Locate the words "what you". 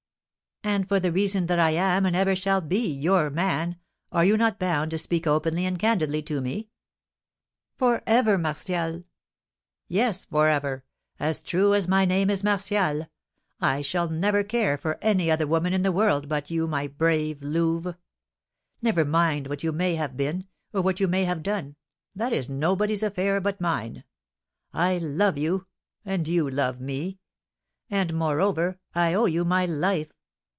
19.47-19.71, 20.83-21.07